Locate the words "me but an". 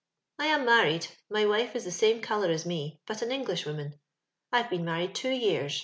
2.65-3.31